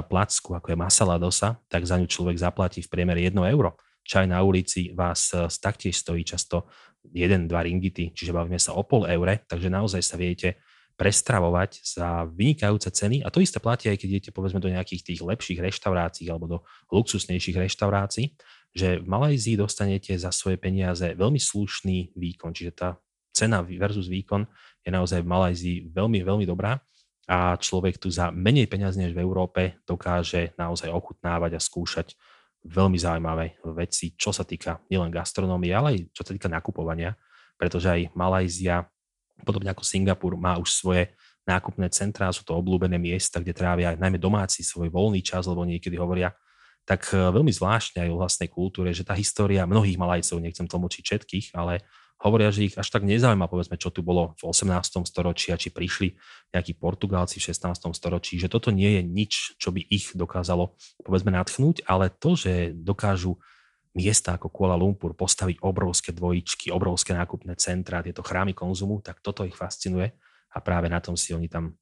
[0.00, 3.76] placku, ako je masala dosa, tak za ňu človek zaplatí v priemere 1 euro.
[4.02, 6.72] Čaj na ulici vás taktiež stojí často
[7.12, 10.62] 1-2 ringity, čiže bavíme sa o pol eure, takže naozaj sa viete
[10.96, 13.26] prestravovať za vynikajúce ceny.
[13.26, 16.58] A to isté platí aj keď idete povedzme do nejakých tých lepších reštaurácií alebo do
[16.94, 18.32] luxusnejších reštaurácií,
[18.72, 22.88] že v Malajzii dostanete za svoje peniaze veľmi slušný výkon, čiže tá
[23.32, 24.46] cena versus výkon
[24.84, 26.78] je naozaj v Malajzii veľmi, veľmi dobrá
[27.30, 32.18] a človek tu za menej peniazy než v Európe dokáže naozaj ochutnávať a skúšať
[32.66, 37.14] veľmi zaujímavé veci, čo sa týka nielen gastronómie, ale aj čo sa týka nakupovania,
[37.58, 38.86] pretože aj Malajzia,
[39.42, 44.18] podobne ako Singapur, má už svoje nákupné centrá, sú to obľúbené miesta, kde trávia najmä
[44.18, 46.30] domáci svoj voľný čas, lebo niekedy hovoria
[46.86, 51.02] tak e, veľmi zvláštne aj o vlastnej kultúre, že tá história mnohých Malajcov, nechcem tlmočiť
[51.02, 51.82] všetkých, ale
[52.22, 55.02] hovoria, že ich až tak nezaujíma, povedzme, čo tu bolo v 18.
[55.02, 56.14] storočí a či prišli
[56.54, 57.90] nejakí Portugálci v 16.
[57.92, 62.72] storočí, že toto nie je nič, čo by ich dokázalo, povedzme, natchnúť, ale to, že
[62.78, 63.36] dokážu
[63.92, 69.44] miesta ako Kuala Lumpur postaviť obrovské dvojičky, obrovské nákupné centra, tieto chrámy konzumu, tak toto
[69.44, 70.16] ich fascinuje
[70.52, 71.76] a práve na tom si oni tam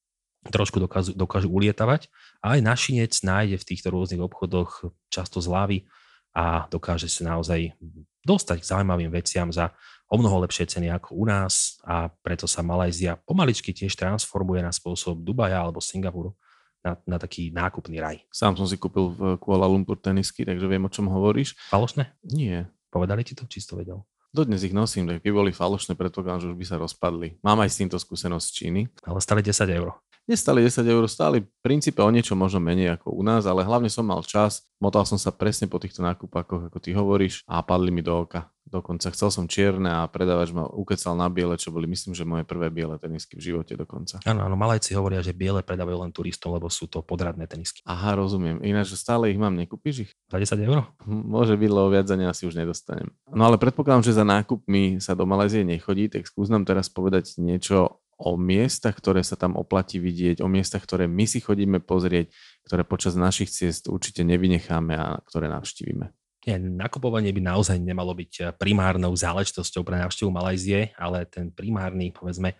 [0.48, 2.08] trošku dokážu, dokážu ulietavať.
[2.40, 5.84] A aj našinec nájde v týchto rôznych obchodoch často zľavy
[6.32, 7.76] a dokáže sa naozaj
[8.24, 9.74] dostať k zaujímavým veciam za
[10.10, 14.74] o mnoho lepšie ceny ako u nás a preto sa Malajzia pomaličky tiež transformuje na
[14.74, 16.34] spôsob Dubaja alebo Singapuru
[16.82, 18.18] na, na taký nákupný raj.
[18.34, 21.54] Sám som si kúpil v Kuala Lumpur tenisky, takže viem, o čom hovoríš.
[21.70, 22.10] Falošné?
[22.26, 22.66] Nie.
[22.90, 24.02] Povedali ti to, či to vedel?
[24.30, 27.38] Dodnes ich nosím, tak keby boli falošné, predpokladám, že už by sa rozpadli.
[27.42, 28.80] Mám aj s týmto skúsenosť z Číny.
[29.02, 29.98] Ale stali 10 eur.
[30.30, 33.90] Nestali 10 eur, stáli v princípe o niečo možno menej ako u nás, ale hlavne
[33.90, 37.90] som mal čas, motal som sa presne po týchto nákupakoch, ako ty hovoríš, a padli
[37.90, 38.46] mi do oka.
[38.70, 42.46] Dokonca chcel som čierne a predávač ma ukecal na biele, čo boli myslím, že moje
[42.46, 44.22] prvé biele tenisky v živote dokonca.
[44.22, 47.82] Áno, áno, malajci hovoria, že biele predávajú len turistom, lebo sú to podradné tenisky.
[47.82, 48.62] Aha, rozumiem.
[48.62, 50.10] Ináč, že stále ich mám, nekúpiš ich?
[50.30, 50.86] Za 10 eur?
[51.02, 53.10] Hm, môže byť, lebo viac za ne asi už nedostanem.
[53.26, 57.42] No ale predpokladám, že za nákupmi sa do Malézie nechodí, tak skús nám teraz povedať
[57.42, 62.28] niečo o miestach, ktoré sa tam oplatí vidieť, o miestach, ktoré my si chodíme pozrieť,
[62.68, 66.12] ktoré počas našich ciest určite nevynecháme a ktoré navštívime.
[66.48, 72.16] Nie, nakupovanie by naozaj nemalo byť eh, primárnou záležitosťou pre návštevu Malajzie, ale ten primárny,
[72.16, 72.56] povedzme,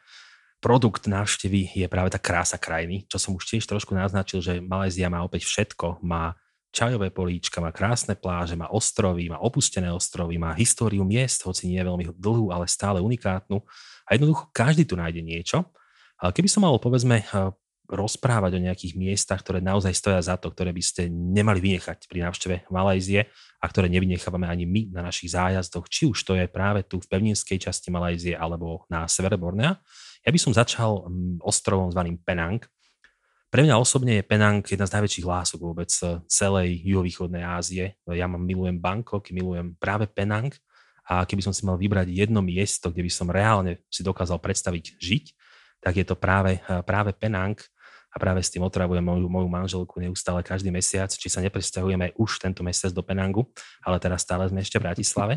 [0.61, 5.09] produkt návštevy je práve tá krása krajiny, čo som už tiež trošku naznačil, že Malajzia
[5.09, 6.05] má opäť všetko.
[6.05, 6.37] Má
[6.71, 11.81] čajové políčka, má krásne pláže, má ostrovy, má opustené ostrovy, má históriu miest, hoci nie
[11.81, 13.59] je veľmi dlhú, ale stále unikátnu
[14.07, 15.67] a jednoducho každý tu nájde niečo.
[16.21, 17.51] Keby som mal, povedzme, eh,
[17.91, 22.23] rozprávať o nejakých miestach, ktoré naozaj stoja za to, ktoré by ste nemali vynechať pri
[22.31, 23.27] návšteve Malajzie
[23.61, 27.11] a ktoré nevynechávame ani my na našich zájazdoch, či už to je práve tu v
[27.11, 29.75] pevninskej časti Malajzie alebo na severe Bornea.
[30.23, 32.63] Ja by som začal mm, ostrovom zvaným Penang.
[33.51, 37.99] Pre mňa osobne je Penang jedna z najväčších lások vôbec eh, celej juhovýchodnej Ázie.
[38.07, 40.55] Ja mám, milujem Bangkok, milujem práve Penang
[41.11, 44.85] a keby som si mal vybrať jedno miesto, kde by som reálne si dokázal predstaviť
[45.03, 45.25] žiť,
[45.83, 47.59] tak je to práve, eh, práve Penang
[48.11, 52.43] a práve s tým otravujem moju, moju manželku neustále každý mesiac, či sa nepresťahujeme už
[52.43, 53.47] tento mesiac do Penangu,
[53.87, 55.35] ale teraz stále sme ešte v Bratislave.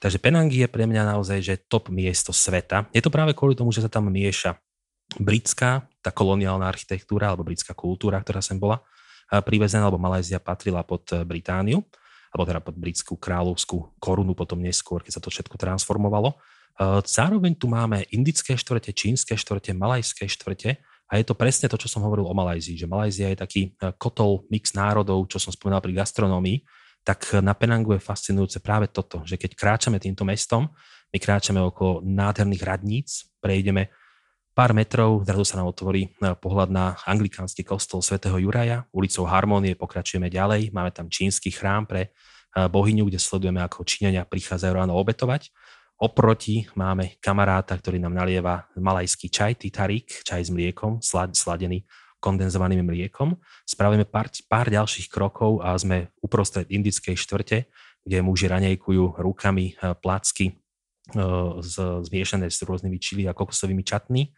[0.00, 2.88] Takže Penang je pre mňa naozaj že top miesto sveta.
[2.92, 4.56] Je to práve kvôli tomu, že sa tam mieša
[5.20, 8.80] britská, tá koloniálna architektúra alebo britská kultúra, ktorá sem bola
[9.32, 11.84] eh, privezená, alebo Malézia patrila pod eh, Britániu
[12.30, 16.38] alebo teda pod britskú kráľovskú korunu potom neskôr, keď sa to všetko transformovalo.
[16.78, 20.78] Uh, zároveň tu máme indické štvrte, čínske štvrte, malajské štvrte
[21.10, 23.90] a je to presne to, čo som hovoril o Malajzii, že Malajzia je taký uh,
[23.98, 26.62] kotol mix národov, čo som spomínal pri gastronómii,
[27.02, 30.68] tak na Penangu je fascinujúce práve toto, že keď kráčame týmto mestom,
[31.10, 33.90] my kráčame okolo nádherných radníc, prejdeme
[34.54, 39.74] pár metrov, zrazu sa nám otvorí e, pohľad na anglikánsky kostol svätého Juraja, ulicou Harmonie
[39.74, 44.94] pokračujeme ďalej, máme tam čínsky chrám pre e, bohyňu, kde sledujeme, ako Číňania prichádzajú ráno
[45.00, 45.50] obetovať.
[46.00, 51.04] Oproti máme kamaráta, ktorý nám nalieva malajský čaj, titarik, čaj s mliekom,
[51.36, 51.84] sladený
[52.16, 53.36] kondenzovaným mliekom.
[53.68, 57.68] Spravíme pár, pár ďalších krokov a sme uprostred indickej štvrte,
[58.00, 60.56] kde muži ranejkujú rukami e, placky
[62.06, 64.30] zmiešané s rôznymi čili a kokosovými čatmi.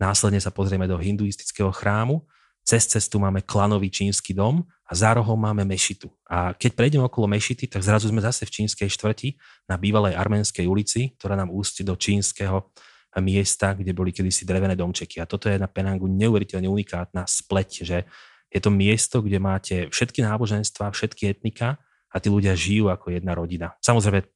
[0.00, 2.24] Následne sa pozrieme do hinduistického chrámu,
[2.66, 6.10] cez cestu máme klanový čínsky dom a za rohom máme mešitu.
[6.26, 9.38] A keď prejdeme okolo mešity, tak zrazu sme zase v čínskej štvrti
[9.70, 12.74] na bývalej arménskej ulici, ktorá nám ústi do čínskeho
[13.22, 15.22] miesta, kde boli kedysi drevené domčeky.
[15.22, 18.04] A toto je na Penangu neuveriteľne unikátna spleť, že
[18.50, 21.78] je to miesto, kde máte všetky náboženstva, všetky etnika
[22.10, 23.78] a tí ľudia žijú ako jedna rodina.
[23.80, 24.26] Samozrejme,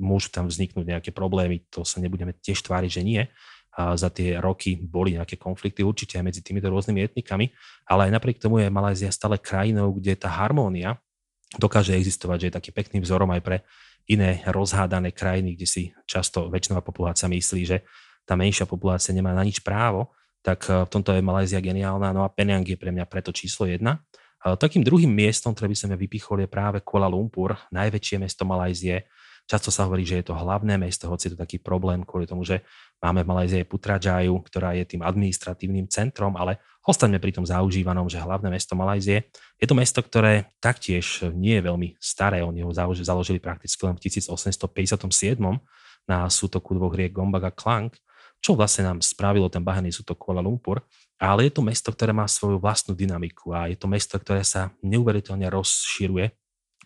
[0.00, 3.22] môžu tam vzniknúť nejaké problémy, to sa nebudeme tiež tváriť, že nie,
[3.76, 7.52] za tie roky boli nejaké konflikty určite aj medzi týmito rôznymi etnikami,
[7.84, 10.96] ale aj napriek tomu je Malézia stále krajinou, kde tá harmónia
[11.60, 13.56] dokáže existovať, že je taký pekným vzorom aj pre
[14.08, 17.84] iné rozhádané krajiny, kde si často väčšinová populácia myslí, že
[18.24, 20.10] tá menšia populácia nemá na nič právo,
[20.40, 23.68] tak e, v tomto je Malézia geniálna, no a Penang je pre mňa preto číslo
[23.68, 24.02] jedna.
[24.46, 29.02] Takým druhým miestom, ktoré by som ja vypichol, je práve Kuala Lumpur, najväčšie mesto Malajzie,
[29.46, 32.42] Často sa hovorí, že je to hlavné mesto, hoci je to taký problém kvôli tomu,
[32.42, 32.66] že
[33.02, 38.20] máme v Malajzii Putrajaju, ktorá je tým administratívnym centrom, ale ostaňme pri tom zaužívanom, že
[38.20, 39.28] hlavné mesto Malajzie.
[39.60, 44.08] Je to mesto, ktoré taktiež nie je veľmi staré, oni ho založili prakticky len v
[44.08, 45.36] 1857
[46.06, 47.92] na sútoku dvoch riek Gombak a Klang,
[48.38, 50.84] čo vlastne nám spravilo ten bahený sútok Kuala Lumpur,
[51.16, 54.70] ale je to mesto, ktoré má svoju vlastnú dynamiku a je to mesto, ktoré sa
[54.84, 56.26] neuveriteľne rozširuje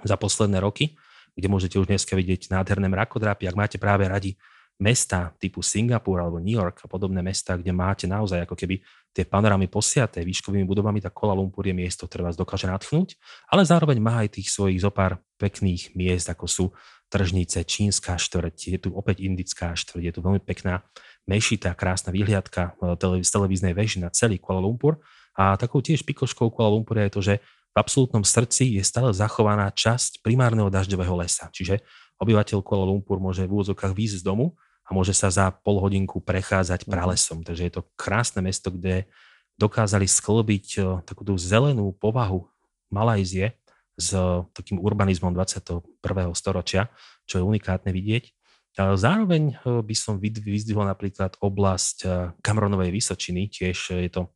[0.07, 0.96] za posledné roky
[1.37, 3.46] kde môžete už dneska vidieť nádherné mrakodrapy.
[3.46, 4.37] Ak máte práve radi
[4.80, 8.80] mesta typu Singapur alebo New York a podobné mesta, kde máte naozaj ako keby
[9.12, 13.20] tie panorámy posiaté výškovými budovami, tak Kuala Lumpur je miesto, ktoré vás dokáže nadchnúť,
[13.52, 16.64] ale zároveň má aj tých svojich zopár pekných miest, ako sú
[17.10, 20.86] tržnice, čínska štvrť, je tu opäť indická štvrť, je tu veľmi pekná
[21.26, 22.78] mešita, krásna výhliadka
[23.20, 25.02] z televíznej veži na celý Kuala Lumpur.
[25.34, 27.34] A takou tiež pikoškou Kuala Lumpur je to, že
[27.70, 31.50] v absolútnom srdci je stále zachovaná časť primárneho dažďového lesa.
[31.50, 31.82] Čiže
[32.22, 34.54] obyvateľ Kuala Lumpur môže v úvodzokách výjsť z domu
[34.90, 36.88] a môže sa za pol hodinku prechádzať mhm.
[36.90, 37.38] pralesom.
[37.46, 39.07] Takže je to krásne mesto, kde
[39.55, 42.50] dokázali sklbiť eh, takúto zelenú povahu
[42.90, 43.55] Malajzie
[43.94, 44.11] s
[44.57, 45.87] takým urbanizmom 21.
[46.35, 46.90] storočia,
[47.22, 48.35] čo je unikátne vidieť.
[48.74, 52.11] Zároveň eh, by som vyzdvihol napríklad oblasť
[52.42, 54.26] Kamronovej Vysočiny, tiež je to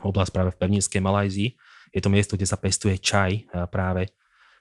[0.00, 1.50] oblasť práve v pevninskej Malajzii,
[1.92, 4.12] je to miesto, kde sa pestuje čaj práve.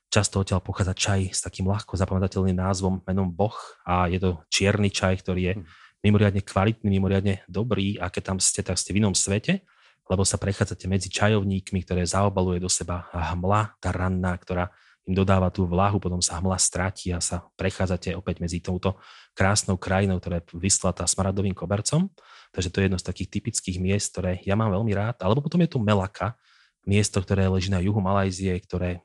[0.07, 4.87] Často odtiaľ pochádza čaj s takým ľahko zapamätateľným názvom menom Boh a je to čierny
[4.87, 5.63] čaj, ktorý je hm.
[6.07, 9.67] mimoriadne kvalitný, mimoriadne dobrý a keď tam ste, tak ste v inom svete,
[10.07, 14.71] lebo sa prechádzate medzi čajovníkmi, ktoré zaobaluje do seba hmla, tá ranná, ktorá
[15.07, 18.99] im dodáva tú vlahu, potom sa hmla stratí a sa prechádzate opäť medzi touto
[19.31, 22.11] krásnou krajinou, ktorá je vyslatá smradovým kobercom.
[22.51, 25.23] Takže to je jedno z takých typických miest, ktoré ja mám veľmi rád.
[25.23, 26.35] Alebo potom je tu Melaka,
[26.83, 28.99] miesto, ktoré leží na juhu Malajzie, ktoré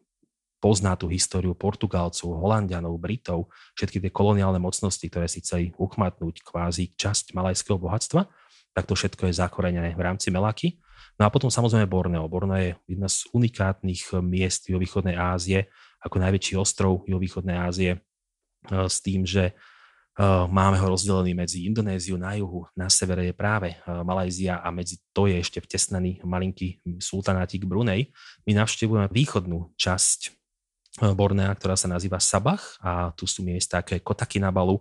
[0.62, 6.94] pozná tú históriu Portugalcov, Holandianov, Britov, všetky tie koloniálne mocnosti, ktoré si chceli uchmatnúť kvázi
[6.94, 8.30] časť malajského bohatstva,
[8.70, 10.78] tak to všetko je zakorenené v rámci Melaky.
[11.18, 12.30] No a potom samozrejme Borneo.
[12.30, 15.66] Borneo je jedna z unikátnych miest juhovýchodnej Ázie,
[15.98, 19.58] ako najväčší ostrov juhovýchodnej Ázie, eh, s tým, že
[20.52, 25.24] Máme ho rozdelený medzi Indonéziu na juhu, na severe je práve Malajzia a medzi to
[25.24, 28.12] je ešte vtesnaný malinký sultanátik Brunei.
[28.44, 30.41] My navštevujeme východnú časť
[31.00, 34.76] Bornea, ktorá sa nazýva Sabah a tu sú miesta ako je Kotakinabalu,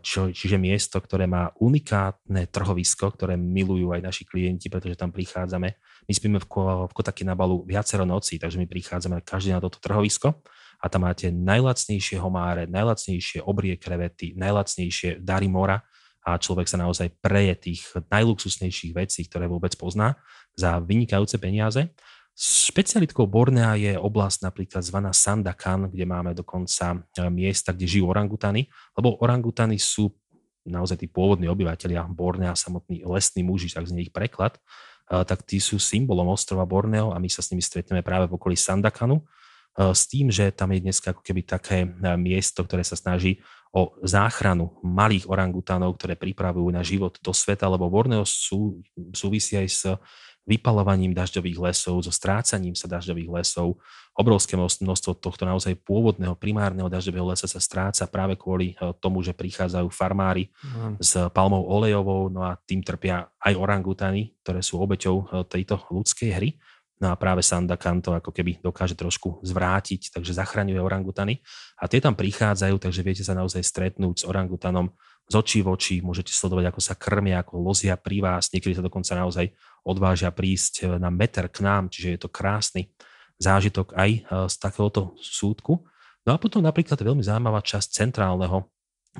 [0.00, 5.68] čo, čiže miesto, ktoré má unikátne trhovisko, ktoré milujú aj naši klienti, pretože tam prichádzame.
[6.06, 6.46] My spíme v,
[6.86, 10.32] v Kotakinabalu viacero nocí, takže my prichádzame každý na toto trhovisko
[10.80, 15.82] a tam máte najlacnejšie homáre, najlacnejšie obrie krevety, najlacnejšie dary mora
[16.24, 20.16] a človek sa naozaj preje tých najluxusnejších vecí, ktoré vôbec pozná
[20.56, 21.92] za vynikajúce peniaze.
[22.36, 28.68] Špecialitkou Bornea je oblasť napríklad zvaná Sandakan, kde máme dokonca e, miesta, kde žijú orangutany,
[28.92, 30.12] lebo orangutany sú
[30.68, 34.60] naozaj tí pôvodní obyvateľia Bornea, samotní lesní muži, tak z ich preklad,
[35.08, 38.36] e, tak tí sú symbolom ostrova Borneo a my sa s nimi stretneme práve v
[38.36, 39.24] okolí Sandakanu
[39.76, 41.84] s tým, že tam je dnes ako keby také
[42.16, 43.44] miesto, ktoré sa snaží
[43.76, 48.80] o záchranu malých orangutánov, ktoré pripravujú na život do sveta, lebo Borneo sú,
[49.12, 49.84] súvisí aj s
[50.46, 53.82] vypalovaním dažďových lesov, so strácaním sa dažďových lesov.
[54.16, 59.34] Obrovské množstvo tohto naozaj pôvodného primárneho dažďového lesa sa stráca práve kvôli eh, tomu, že
[59.34, 61.02] prichádzajú farmári mm.
[61.02, 66.30] s palmou olejovou, no a tým trpia aj orangutany, ktoré sú obeťou eh, tejto ľudskej
[66.32, 66.54] hry.
[66.96, 71.44] No a práve Sandakan to ako keby dokáže trošku zvrátiť, takže zachraňuje orangutany.
[71.76, 74.88] A tie tam prichádzajú, takže viete sa naozaj stretnúť s orangutanom
[75.26, 78.84] z očí v oči, môžete sledovať, ako sa krmia, ako lozia pri vás, niekedy sa
[78.86, 79.50] dokonca naozaj
[79.86, 82.90] odvážia prísť e, na meter k nám, čiže je to krásny
[83.38, 84.20] zážitok aj e,
[84.50, 85.86] z takéhoto súdku.
[86.26, 88.66] No a potom napríklad veľmi zaujímavá časť centrálneho,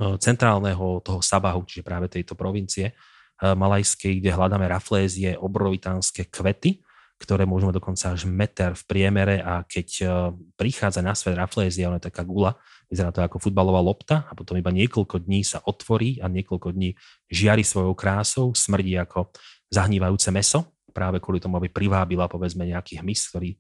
[0.03, 2.93] e, centrálneho toho Sabahu, čiže práve tejto provincie
[3.37, 6.81] malajskej, kde hľadáme raflézie, obrovitánske kvety,
[7.21, 10.09] ktoré môžeme dokonca až meter v priemere a keď
[10.57, 12.57] prichádza na svet raflézia, ona je taká gula,
[12.89, 16.97] vyzerá to ako futbalová lopta a potom iba niekoľko dní sa otvorí a niekoľko dní
[17.29, 19.29] žiari svojou krásou, smrdí ako
[19.71, 23.51] zahnívajúce meso, práve kvôli tomu, aby privábila povedzme nejaký hmyz, ktorý,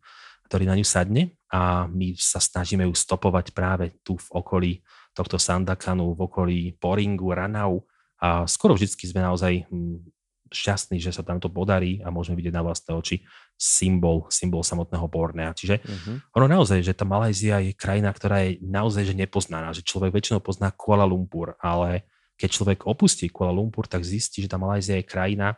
[0.49, 4.73] ktorý na ňu sadne a my sa snažíme ju stopovať práve tu v okolí
[5.13, 7.85] tohto Sandakanu, v okolí Poringu, Ranau
[8.21, 10.01] a skoro vždy sme naozaj hm,
[10.53, 13.27] šťastní, že sa tam to podarí a môžeme vidieť na vlastné oči
[13.59, 15.51] symbol, symbol samotného Bornea.
[15.51, 16.17] Čiže uh-huh.
[16.39, 20.41] ono naozaj, že tá Malajzia je krajina, ktorá je naozaj že nepoznaná, že človek väčšinou
[20.45, 25.09] pozná Kuala Lumpur, ale keď človek opustí Kuala Lumpur, tak zistí, že tá Malajzia je
[25.09, 25.57] krajina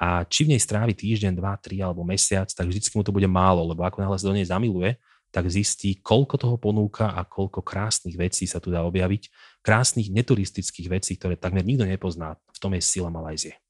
[0.00, 3.28] a či v nej strávi týždeň, dva, tri alebo mesiac, tak vždycky mu to bude
[3.28, 4.96] málo, lebo ako náhle sa do nej zamiluje,
[5.28, 9.28] tak zistí, koľko toho ponúka a koľko krásnych vecí sa tu dá objaviť,
[9.60, 12.40] krásnych neturistických vecí, ktoré takmer nikto nepozná.
[12.50, 13.60] V tom je sila Malajzie.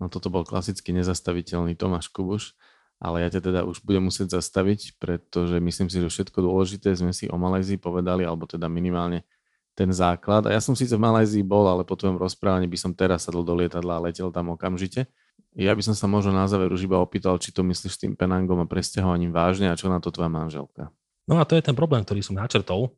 [0.00, 2.56] No toto bol klasicky nezastaviteľný Tomáš Kubuš,
[3.02, 7.12] ale ja ťa teda už budem musieť zastaviť, pretože myslím si, že všetko dôležité sme
[7.12, 9.26] si o Malajzii povedali, alebo teda minimálne
[9.76, 10.48] ten základ.
[10.48, 13.44] A ja som síce v Malajzii bol, ale po tvojom rozprávaní by som teraz sadol
[13.44, 15.04] do lietadla a letel tam okamžite.
[15.58, 18.14] Ja by som sa možno na záver už iba opýtal, či to myslíš s tým
[18.14, 20.94] penangom a presťahovaním vážne a čo na to tvoja manželka.
[21.26, 22.94] No a to je ten problém, ktorý som načrtol,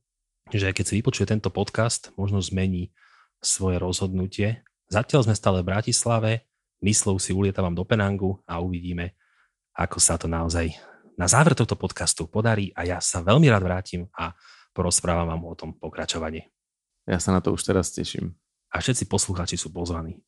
[0.53, 2.93] že keď si vypočuje tento podcast, možno zmení
[3.41, 4.61] svoje rozhodnutie.
[4.93, 6.45] Zatiaľ sme stále v Bratislave,
[6.85, 9.17] myslou si ulietávam do Penangu a uvidíme,
[9.73, 10.69] ako sa to naozaj
[11.17, 14.37] na záver tohto podcastu podarí a ja sa veľmi rád vrátim a
[14.77, 16.45] porozprávam vám o tom pokračovaní.
[17.09, 18.37] Ja sa na to už teraz teším.
[18.73, 20.21] A všetci poslucháči sú pozvaní.